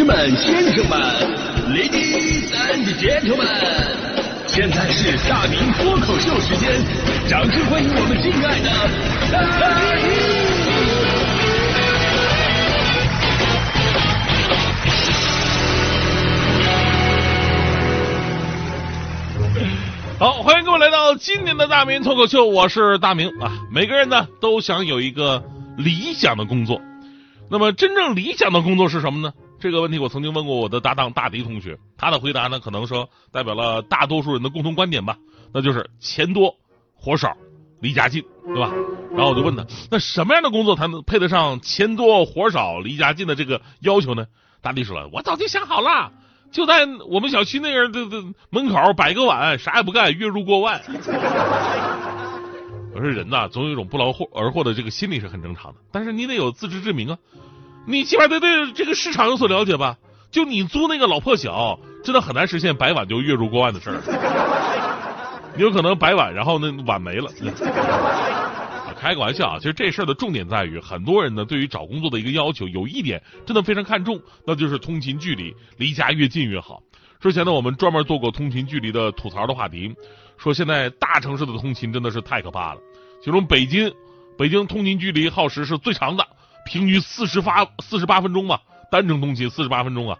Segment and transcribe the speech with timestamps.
[0.00, 0.98] 士们、先生们
[1.68, 3.44] ，Ladies and Gentlemen，
[4.46, 6.72] 现在是大明脱口秀时间，
[7.28, 8.70] 掌声欢迎我们敬爱的！
[20.18, 23.52] 好，欢迎各位来到今年的大明脱口秀，我是大明啊。
[23.70, 25.44] 每个人呢都想有一个
[25.76, 26.80] 理想的工作，
[27.50, 29.34] 那么真正理想的工作是什么呢？
[29.60, 35.18] 这个问题我曾经问过我的搭档大迪同学，他的回答呢可能说代表了大多数人的共同观点吧，
[35.52, 36.56] 那就是钱多
[36.94, 37.36] 活少
[37.80, 38.72] 离家近，对吧？
[39.12, 44.26] 然后我就问他，那什么样的工作才能配得上钱多活少离家近的这个要求呢？
[44.62, 46.10] 大迪说了，我早就想好了，
[46.50, 50.80] 就在我们小区那样的的门口摆个碗，啥也不干，月入过万。
[52.94, 57.18] 我说人呐，总有一种不劳而获的这个心理是很正常的，但是你得有自知之明啊。
[57.86, 59.96] 你起码得对这个市场有所了解吧？
[60.30, 64.00] 就你租那个老破小，真的很难实现百碗就月入过万的事儿。
[65.56, 67.28] 你有可能百碗，然后那碗没了。
[69.00, 69.56] 开个玩笑啊！
[69.58, 76.82] 其实这事儿的重点在于，很多人呢对于找工作的一个要求，有一点真的非常看重，那就是通勤距离，离家越近越好。
[77.18, 79.90] 之前呢，我们专门做过通勤距离的吐槽的话题，
[80.36, 82.80] 说现在大城市的通勤真的是太可怕了。
[83.24, 83.90] 其中北京，
[84.36, 86.26] 北京通勤距离耗时是最长的。
[86.70, 88.60] 平均四十八四十八分钟吧，
[88.92, 90.16] 单程通勤四十八分钟啊。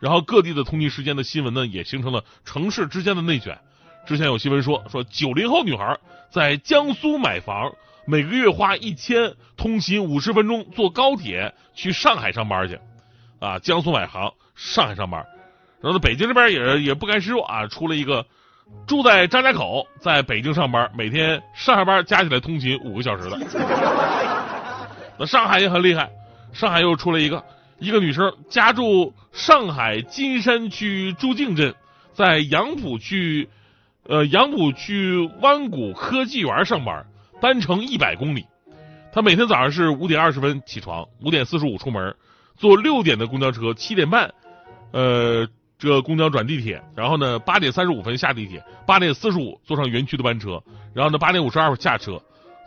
[0.00, 3.58] 然后各地的通勤时间的新闻呢，也形成了城市之间的内卷。
[4.06, 5.98] 之前有新闻说，说九零后女孩
[6.30, 7.72] 在江苏买房，
[8.06, 12.78] 每个月花一千通勤五十分钟坐高铁去上海上班去
[13.40, 13.58] 啊。
[13.60, 15.24] 江苏买房，上海上班。
[15.80, 18.26] 然后北京这边也也不甘示弱啊，出了一个
[18.86, 24.23] 住在张家口，在北京上班，每天上下班加起来通勤五个小时的。
[25.18, 26.10] 那上海也很厉害，
[26.52, 27.44] 上海又出了一个
[27.78, 31.74] 一个女生家住上海金山区朱泾镇，
[32.12, 33.48] 在杨浦区
[34.04, 37.06] 呃杨浦区湾谷科技园上班，
[37.40, 38.44] 单程一百公里。
[39.12, 42.16] 她每天早上是五点二十分起床，五点四十五出门，
[42.56, 44.34] 坐六点的公交车，七点半
[44.92, 45.46] 呃
[45.78, 50.60] 这公交转地铁，然后呢八点三十五分下地铁，八点四十五坐上园区的班车，
[50.92, 52.20] 然后呢八点五十二下车，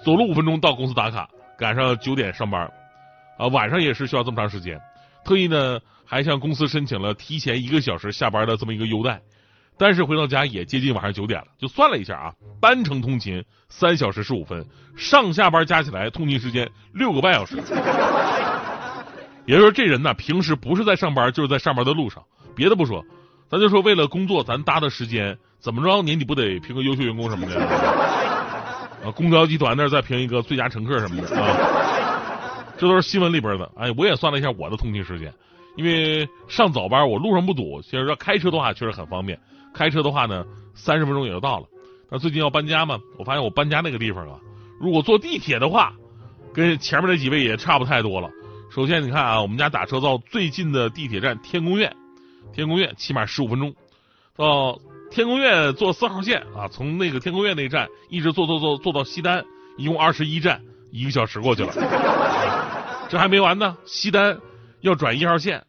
[0.06, 1.30] 走路五分钟到公司打卡。
[1.58, 2.72] 赶上九点上班，
[3.38, 4.80] 啊，晚上也是需要这么长时间，
[5.26, 9.20] 特意呢还向公司申请了提前一个小时下班的这么一个优待，
[9.78, 14.64] 但是回到家也接近晚上九点了，就算了一下啊，单程通勤三小时十五分，
[14.96, 17.58] 上下班加起来通勤时间六个半小时，
[19.46, 22.24] 也就是说这人呢平时不是在上班就是在上班的路上，
[22.56, 23.04] 别的不说，
[23.50, 28.27] 咱就说为了工作咱搭的时间，怎么着年底不得评个优秀员工什么的。
[29.12, 33.72] 公交集团那儿再评一个最佳乘客什么的啊，这都是新闻里边的。
[33.76, 35.34] 哎，我也算了一下我的通勤时间，
[35.76, 39.40] 因为上早班我路上不堵，其实要开车的话确实很方便。
[39.74, 41.66] 开车的话呢，三十分钟也就到了。
[42.10, 44.40] 那最近要搬家嘛，我发现我搬家那个地方啊，
[44.80, 45.94] 如果坐地铁的话，
[46.54, 48.30] 跟前面那几位也差不太多了。
[48.70, 51.96] 首先你看啊，我们家打车到最近的地铁站天宫院，
[52.54, 53.74] 天宫院起码十五分钟，
[54.36, 54.80] 到。
[55.10, 59.44] 天宫院坐四号线啊，从那个天宫院那站一直坐坐坐坐到西单，
[59.78, 61.74] 一共二十一站，一个小时过去了。
[63.10, 64.38] 这还没完呢，西单
[64.82, 65.64] 要转一号线，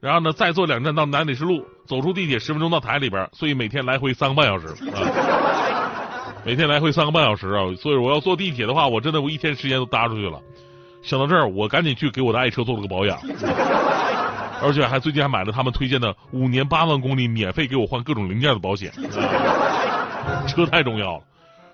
[0.00, 5.00] 然后呢再坐两站到南礼士路，走出地铁十分钟到台里边，所以每天来回三个半小时啊。
[6.44, 10.40] 每天来回三个半小时啊，所以我要坐地铁的话，我真的我一天时间都搭出去了。
[11.02, 13.18] 想到这儿，我赶紧去给我的爱车做了个保养。
[14.62, 18.92] 而且还最近还买了他们推荐的五年八万公里免费给我换各种零件的保险，
[20.46, 21.24] 车太重要了。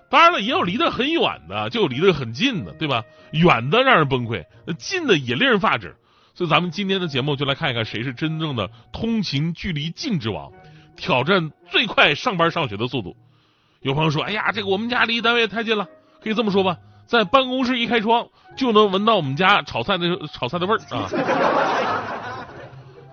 [0.09, 3.03] 当然了，也有离得很远的，就有离得很近的，对吧？
[3.31, 5.95] 远的让人崩溃，那近的也令人发指。
[6.33, 10.51] 所以咱们今天的节目就来看一看谁是真正的通勤距离近之王，
[10.95, 13.17] 挑战最快上班上学的速度。
[13.81, 15.87] 有朋友说：“哎呀，这个我们家离单位太近了。”
[16.23, 21.09] 可以这么说吧，在办公室一开窗就能闻到我们家炒菜的炒菜的味儿啊。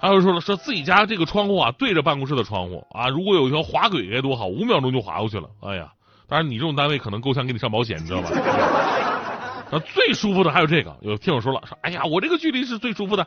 [0.05, 5.49] 还有说了，说自己家这个窗户啊对着办公室的窗户啊，如果有一条滑轨该多好，五秒钟就滑过去了。
[5.63, 5.91] 哎呀，
[6.29, 8.29] 当然你这种单位可能够呛给你上保险，你知道吧？
[9.73, 13.27] 那最舒服的还有这个，有听友说了，说哎呀，我这个距离是最舒服的，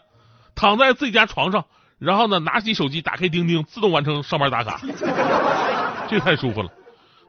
[0.54, 1.66] 躺在自己家床上，
[1.98, 4.80] 然后呢拿起手机打开钉钉，自动完成上班打卡，
[6.08, 6.70] 这太舒服了。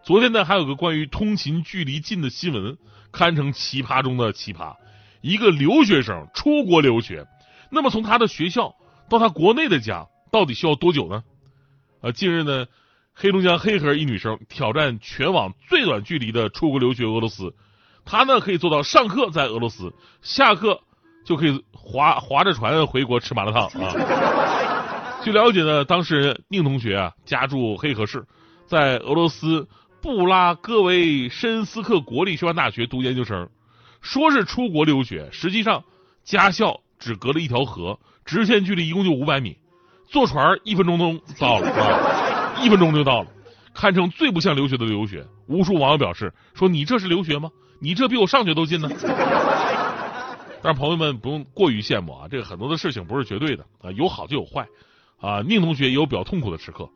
[0.02, 2.76] 昨天呢还有个关于通勤距离近的新闻，
[3.10, 4.74] 堪称奇葩中的奇葩。
[5.22, 7.26] 一个留学生出国留学，
[7.70, 8.74] 那么从他的学校。
[9.08, 11.22] 到他国内的家到底需要多久呢？
[12.00, 12.66] 啊，近日呢，
[13.14, 17.54] 黑龙江黑河一女生挑战全网最短距离的出国留学俄罗斯，
[18.04, 20.80] 她呢可以做到上课在俄罗斯，下课
[21.24, 25.20] 就可以划划着船回国吃麻辣烫啊。
[25.24, 28.24] 据了解呢，当事人宁同学啊，家住黑河市，
[28.66, 29.68] 在俄罗斯
[30.00, 33.48] 布拉戈维申斯克国立师范大学读研究生，
[34.00, 35.82] 说是出国留学，实际上
[36.22, 39.56] 家校只隔了一条河，直线距离一共就五百米，
[40.06, 43.28] 坐船一分钟都到了，啊，一分钟就到了，
[43.74, 45.26] 堪称最不像留学的留学。
[45.46, 47.50] 无数网友表示说：“你这是留学吗？
[47.80, 48.90] 你这比我上学都近呢。
[50.60, 54.66] ”但是朋友们不用过于羡慕啊，这个很多的事情不是绝对的啊，有好就有坏
[55.20, 55.40] 啊。
[55.42, 56.90] 宁同学也有比较痛苦的时刻，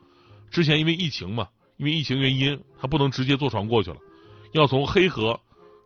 [0.50, 1.46] 之前因为疫情嘛，
[1.76, 3.96] 因为疫情原因，他不能直接坐船过去了，
[4.52, 5.38] 要从黑河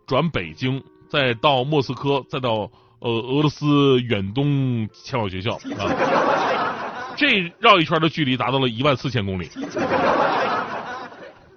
[0.06, 7.14] 转北京，再到莫斯科，再到呃俄罗斯远东前往学校 啊。
[7.16, 9.48] 这绕一圈的距离达到了一万四千公里，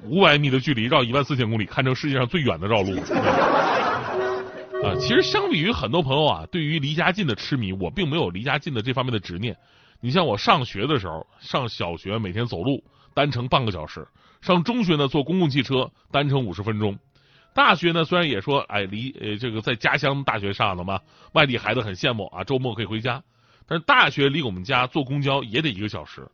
[0.06, 2.96] 五百米的距离绕一万四千公里，堪称世界上最远的绕路。
[4.82, 9.54] 啊，其实相比于很多朋友啊，对于离家近的痴迷，我并没有离家近的这方面的执念。
[10.00, 12.82] 你像我上学的时候，上小学每天走路
[13.14, 14.08] 单程半个小时，
[14.40, 16.98] 上中学呢坐公共汽车单程五十分钟，
[17.60, 21.02] 大学呢虽然也说哎离呃这个在家乡大学上的嘛，
[21.34, 23.22] 外地孩子很羡慕啊，周末可以回家，
[23.68, 26.26] 但是大学离我们家坐公交也得一个小时，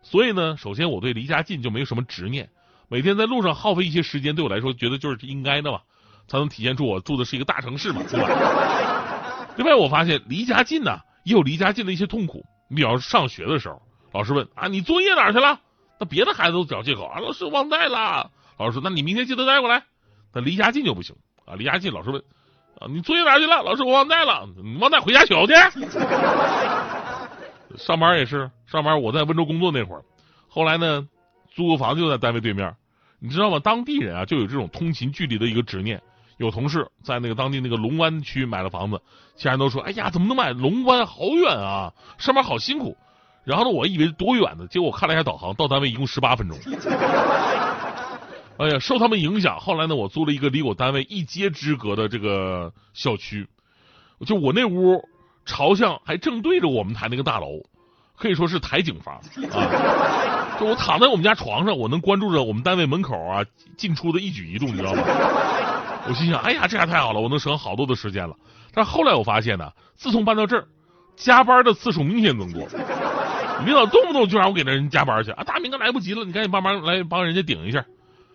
[0.00, 2.48] 所以呢，首先我对离家近就没有什么执念，
[2.88, 5.80] 每天在路上耗费一些时间，对我来说觉得就是应该的嘛。
[6.26, 8.28] 才能体现出我住的是一个大城市嘛，对吧？
[9.56, 12.46] 另外，我发现离家近呢，也有离家近的一些痛苦。
[12.70, 13.82] 你比方上学的时候，
[14.12, 15.58] 老师问啊，你作业哪去了？
[15.98, 18.30] 那别的孩子都找借口啊，老师忘带了。
[18.58, 19.82] 老师说，那你明天记得带过来。
[20.32, 22.22] 但离家近就不行啊，离家近，老师问
[22.78, 23.62] 啊，你作业哪去了？
[23.62, 25.54] 老师我忘带了，你忘带回家取去。
[27.76, 30.02] 上班也是，上班我在温州工作那会儿，
[30.48, 31.08] 后来呢，
[31.54, 32.74] 租个房就在单位对面，
[33.18, 33.58] 你知道吗？
[33.58, 36.00] 当地人啊，就有这种通勤距离的一个执念。
[36.36, 39.02] 有同事在那个当地那个龙湾区买了房子，
[39.36, 41.04] 其他人都说：“哎呀，怎么能买龙湾？
[41.04, 42.96] 好远啊，上班好辛苦。”
[43.44, 44.66] 然后呢，我以为多远呢？
[44.68, 46.56] 结果我看了一下导航，到单位一共十八分钟。
[48.60, 53.48] 哎呀，受他们影响，后来呢，我租了一个离我单位一街之隔的这个小区，
[54.26, 55.02] 就我那屋
[55.46, 57.46] 朝向还正对着我们台那个大楼，
[58.18, 59.14] 可以说是台景房
[59.50, 60.58] 啊。
[60.60, 63.42] 就我躺在我们家床上，我能关注着我们单位门口啊
[63.78, 65.02] 进出的一举一动，你知道吗？
[66.06, 68.36] 我心想，哎呀，这下太好了，我能省好多的时间了。
[68.74, 70.66] 但后来我发现呢，自从搬到这儿，
[71.16, 72.68] 加班的次数明显增多。
[73.64, 75.44] 领导动不动就让我给那人加班去啊！
[75.44, 77.82] 大明哥来不及了，你赶紧帮忙来帮人家顶一下。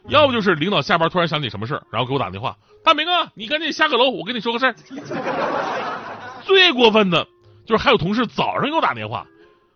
[0.07, 4.75] 要不就是领导下班突然想起什么事儿，然后给我打电话：“大明啊，你赶紧下个楼，我跟你说个事儿。”
[6.43, 7.25] 最过分的
[7.65, 9.25] 就是还有同事早上给我打电话，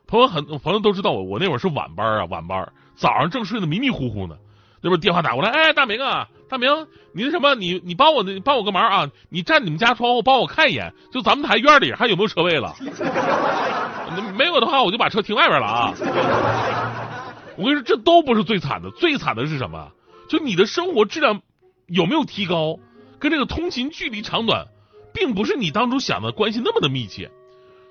[0.08, 4.36] 朋友很朋友都知道我，我那会儿是晚班啊，晚班，早上正睡得迷迷糊糊呢。
[4.82, 6.70] 那边电话打过来，哎，大明啊，大明，
[7.12, 12.74] 你那什么，你你帮我那帮我个忙啊，你站你们家窗户帮我看一眼，就咱们台院里还有没有车位了？
[14.38, 15.94] 没有的话，我就把车停外边了啊。
[17.58, 19.92] 我跟你说，这都不是最惨的，最惨的是什么？
[20.30, 21.42] 就你的生活质量
[21.88, 22.80] 有没有提高，
[23.18, 24.68] 跟这个通勤距离长短，
[25.12, 27.30] 并不是你当初想的关系那么的密切。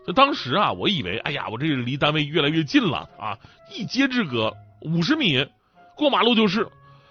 [0.07, 3.37] 就当时啊，我以为，哎呀，我这离单位越来越近了啊，
[3.75, 5.45] 一街之隔，五十米，
[5.97, 6.67] 过马路就是。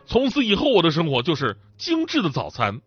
[0.06, 2.80] 从此以后，我的生活就是精致的早餐，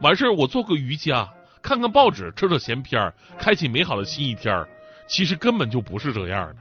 [0.00, 1.32] 完事儿我做个瑜伽，
[1.62, 4.68] 看看报纸，扯扯闲篇开启美好的新一天儿
[5.06, 6.56] 其实根本就不是这样的。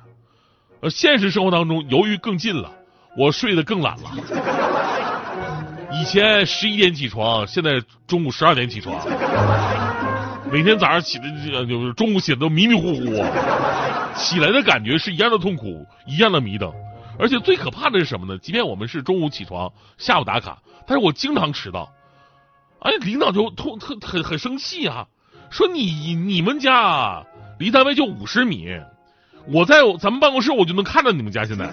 [0.81, 2.71] 而现实生活当中，由于更近了，
[3.17, 4.72] 我睡得更懒了。
[5.95, 8.97] 以前十一点起床，现在中午十二点起床，
[10.51, 11.25] 每天早上起的
[11.65, 13.23] 就是中午起的都迷迷糊糊，
[14.15, 16.73] 起来的感觉是一样的痛苦，一样的迷瞪。
[17.19, 18.39] 而且最可怕的是什么呢？
[18.39, 20.57] 即便我们是中午起床，下午打卡，
[20.87, 21.91] 但是我经常迟到。
[22.79, 25.05] 哎，领导就痛特很很生气啊，
[25.51, 27.23] 说你你们家
[27.59, 28.67] 离单位就五十米，
[29.47, 31.69] 我在咱们办公室我就能看到你们家现在，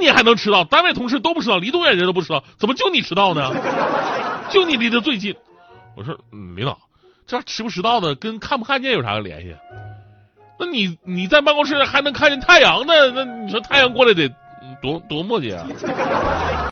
[0.00, 0.64] 你还能迟到？
[0.64, 3.52] 单位同事都不迟到，离多远人都不迟到，怎么就你迟到呢？
[4.50, 5.34] 就你离得最近。
[5.96, 6.78] 我说，嗯，领导，
[7.26, 9.54] 这迟不迟到的跟看不看见有啥联系？
[10.58, 12.92] 那你你在办公室还能看见太阳呢？
[13.14, 14.28] 那你说太阳过来得
[14.82, 15.66] 多多磨叽啊！